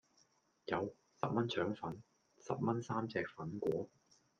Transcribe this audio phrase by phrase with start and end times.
[0.65, 2.01] 有,十蚊腸粉,
[2.39, 3.87] 十蚊三隻粉果